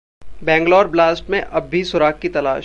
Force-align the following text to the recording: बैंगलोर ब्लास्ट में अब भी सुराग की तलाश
बैंगलोर 0.43 0.87
ब्लास्ट 0.87 1.29
में 1.29 1.41
अब 1.41 1.63
भी 1.63 1.83
सुराग 1.83 2.19
की 2.21 2.29
तलाश 2.29 2.59